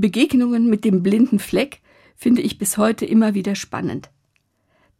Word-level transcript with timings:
Begegnungen 0.00 0.68
mit 0.68 0.84
dem 0.84 1.02
blinden 1.02 1.38
Fleck 1.38 1.80
finde 2.16 2.42
ich 2.42 2.58
bis 2.58 2.76
heute 2.76 3.04
immer 3.06 3.34
wieder 3.34 3.54
spannend. 3.54 4.10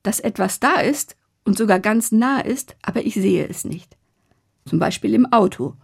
Dass 0.03 0.21
etwas 0.21 0.61
da 0.61 0.81
ist 0.81 1.17
und 1.45 1.57
sogar 1.57 1.81
ganz 1.81 2.13
nah 2.13 2.41
ist, 2.41 2.77
aber 2.83 3.05
ich 3.05 3.15
sehe 3.15 3.47
es 3.47 3.65
nicht. 3.65 3.97
Zum 4.65 4.79
Beispiel 4.79 5.15
im 5.15 5.33
Auto. 5.33 5.75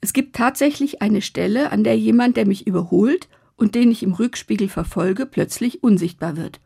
Es 0.00 0.12
gibt 0.12 0.36
tatsächlich 0.36 1.02
eine 1.02 1.22
Stelle, 1.22 1.72
an 1.72 1.84
der 1.84 1.96
jemand, 1.96 2.36
der 2.36 2.46
mich 2.46 2.66
überholt 2.66 3.28
und 3.56 3.74
den 3.74 3.90
ich 3.90 4.02
im 4.02 4.12
Rückspiegel 4.12 4.68
verfolge, 4.68 5.26
plötzlich 5.26 5.82
unsichtbar 5.82 6.36
wird, 6.36 6.60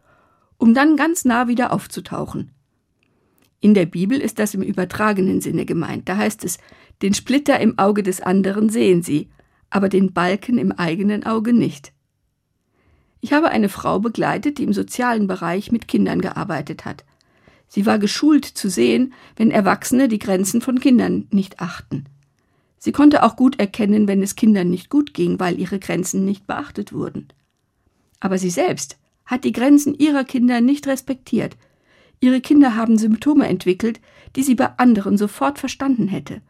um 0.57 0.75
dann 0.75 0.96
ganz 0.96 1.25
nah 1.25 1.49
wieder 1.49 1.73
aufzutauchen. 1.73 2.51
In 3.61 3.75
der 3.75 3.87
Bibel 3.87 4.21
ist 4.21 4.39
das 4.39 4.55
im 4.55 4.62
übertragenen 4.62 5.41
Sinne 5.41 5.67
gemeint. 5.67 6.09
Da 6.09 6.17
heißt 6.17 6.45
es, 6.45 6.59
den 7.03 7.12
Splitter 7.12 7.59
im 7.61 7.79
Auge 7.79 8.03
des 8.03 8.21
anderen 8.21 8.69
sehen 8.69 9.03
sie, 9.03 9.29
aber 9.71 9.89
den 9.89 10.12
Balken 10.12 10.59
im 10.59 10.73
eigenen 10.73 11.25
Auge 11.25 11.53
nicht. 11.53 11.93
Ich 13.21 13.32
habe 13.32 13.51
eine 13.51 13.69
Frau 13.69 13.98
begleitet, 13.98 14.59
die 14.59 14.65
im 14.65 14.73
sozialen 14.73 15.27
Bereich 15.27 15.73
mit 15.73 15.88
Kindern 15.88 16.20
gearbeitet 16.20 16.84
hat. 16.84 17.05
Sie 17.66 17.84
war 17.84 17.98
geschult 17.98 18.45
zu 18.45 18.70
sehen, 18.70 19.12
wenn 19.37 19.51
Erwachsene 19.51 20.09
die 20.09 20.19
Grenzen 20.19 20.61
von 20.61 20.80
Kindern 20.80 21.27
nicht 21.30 21.61
achten. 21.61 22.05
Sie 22.78 22.92
konnte 22.92 23.25
auch 23.25 23.37
gut 23.37 23.59
erkennen, 23.59 24.06
wenn 24.06 24.23
es 24.23 24.37
Kindern 24.37 24.70
nicht 24.70 24.89
gut 24.89 25.12
ging, 25.12 25.41
weil 25.41 25.59
ihre 25.59 25.78
Grenzen 25.78 26.25
nicht 26.25 26.47
beachtet 26.47 26.92
wurden. 26.92 27.28
Aber 28.20 28.39
sie 28.39 28.50
selbst 28.50 28.98
hat 29.27 29.45
die 29.45 29.53
Grenzen 29.53 29.95
ihrer 29.95 30.25
Kinder 30.25 30.61
nicht 30.61 30.87
respektiert. 30.87 31.56
Ihre 32.20 32.41
Kinder 32.41 32.77
haben 32.77 32.97
Symptome 32.97 33.47
entwickelt, 33.47 34.00
die 34.37 34.42
sie 34.42 34.55
bei 34.55 34.70
anderen 34.78 35.19
sofort 35.19 35.59
verstanden 35.59 36.09
hätte. 36.09 36.41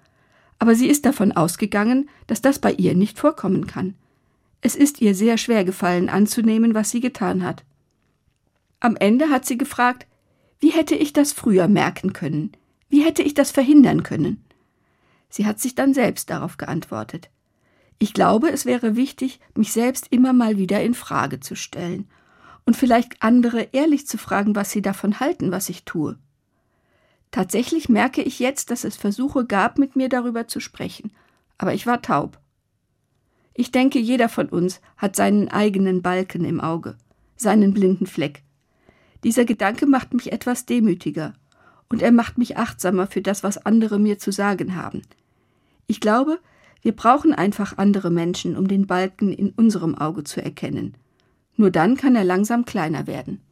Aber 0.58 0.74
sie 0.74 0.88
ist 0.88 1.06
davon 1.06 1.32
ausgegangen, 1.32 2.08
dass 2.26 2.42
das 2.42 2.58
bei 2.58 2.72
ihr 2.72 2.94
nicht 2.94 3.18
vorkommen 3.18 3.66
kann. 3.66 3.94
Es 4.60 4.74
ist 4.74 5.00
ihr 5.00 5.14
sehr 5.14 5.38
schwer 5.38 5.64
gefallen 5.64 6.08
anzunehmen, 6.08 6.74
was 6.74 6.90
sie 6.90 7.00
getan 7.00 7.44
hat. 7.44 7.64
Am 8.80 8.96
Ende 8.96 9.30
hat 9.30 9.46
sie 9.46 9.58
gefragt, 9.58 10.06
wie 10.60 10.70
hätte 10.70 10.96
ich 10.96 11.12
das 11.12 11.32
früher 11.32 11.68
merken 11.68 12.12
können? 12.12 12.52
Wie 12.88 13.04
hätte 13.04 13.22
ich 13.22 13.34
das 13.34 13.50
verhindern 13.50 14.02
können? 14.02 14.44
Sie 15.28 15.46
hat 15.46 15.60
sich 15.60 15.74
dann 15.74 15.94
selbst 15.94 16.30
darauf 16.30 16.56
geantwortet. 16.56 17.30
Ich 17.98 18.14
glaube, 18.14 18.50
es 18.50 18.64
wäre 18.64 18.96
wichtig, 18.96 19.40
mich 19.54 19.72
selbst 19.72 20.08
immer 20.10 20.32
mal 20.32 20.56
wieder 20.56 20.82
in 20.82 20.94
Frage 20.94 21.40
zu 21.40 21.54
stellen 21.54 22.08
und 22.64 22.76
vielleicht 22.76 23.22
andere 23.22 23.68
ehrlich 23.72 24.06
zu 24.06 24.18
fragen, 24.18 24.54
was 24.54 24.70
sie 24.70 24.82
davon 24.82 25.20
halten, 25.20 25.50
was 25.50 25.68
ich 25.68 25.84
tue. 25.84 26.16
Tatsächlich 27.38 27.88
merke 27.88 28.20
ich 28.20 28.40
jetzt, 28.40 28.72
dass 28.72 28.82
es 28.82 28.96
Versuche 28.96 29.44
gab, 29.46 29.78
mit 29.78 29.94
mir 29.94 30.08
darüber 30.08 30.48
zu 30.48 30.58
sprechen, 30.58 31.12
aber 31.56 31.72
ich 31.72 31.86
war 31.86 32.02
taub. 32.02 32.40
Ich 33.54 33.70
denke, 33.70 34.00
jeder 34.00 34.28
von 34.28 34.48
uns 34.48 34.80
hat 34.96 35.14
seinen 35.14 35.48
eigenen 35.48 36.02
Balken 36.02 36.44
im 36.44 36.60
Auge, 36.60 36.96
seinen 37.36 37.72
blinden 37.72 38.08
Fleck. 38.08 38.42
Dieser 39.22 39.44
Gedanke 39.44 39.86
macht 39.86 40.14
mich 40.14 40.32
etwas 40.32 40.66
demütiger, 40.66 41.34
und 41.88 42.02
er 42.02 42.10
macht 42.10 42.38
mich 42.38 42.56
achtsamer 42.56 43.06
für 43.06 43.22
das, 43.22 43.44
was 43.44 43.64
andere 43.64 44.00
mir 44.00 44.18
zu 44.18 44.32
sagen 44.32 44.74
haben. 44.74 45.02
Ich 45.86 46.00
glaube, 46.00 46.40
wir 46.82 46.96
brauchen 46.96 47.34
einfach 47.34 47.78
andere 47.78 48.10
Menschen, 48.10 48.56
um 48.56 48.66
den 48.66 48.88
Balken 48.88 49.32
in 49.32 49.50
unserem 49.50 49.94
Auge 49.94 50.24
zu 50.24 50.42
erkennen. 50.42 50.96
Nur 51.54 51.70
dann 51.70 51.96
kann 51.96 52.16
er 52.16 52.24
langsam 52.24 52.64
kleiner 52.64 53.06
werden. 53.06 53.42